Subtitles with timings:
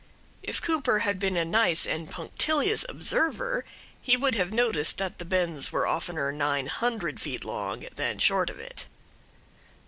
[0.41, 3.65] If Cooper had been a nice and punctilious observer
[4.01, 8.49] he would have noticed that the bends were oftener nine hundred feet long than short
[8.49, 8.87] of it.